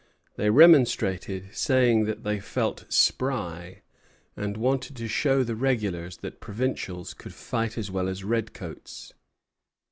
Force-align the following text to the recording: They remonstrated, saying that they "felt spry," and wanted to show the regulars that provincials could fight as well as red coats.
They 0.35 0.49
remonstrated, 0.49 1.53
saying 1.55 2.05
that 2.05 2.23
they 2.23 2.39
"felt 2.39 2.91
spry," 2.91 3.83
and 4.35 4.57
wanted 4.57 4.95
to 4.95 5.07
show 5.07 5.43
the 5.43 5.55
regulars 5.55 6.17
that 6.17 6.39
provincials 6.41 7.13
could 7.13 7.35
fight 7.35 7.77
as 7.77 7.91
well 7.91 8.07
as 8.07 8.23
red 8.23 8.51
coats. 8.51 9.13